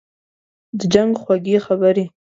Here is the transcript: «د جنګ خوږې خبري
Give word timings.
«د 0.77 0.79
جنګ 0.93 1.11
خوږې 1.21 1.57
خبري 1.65 2.05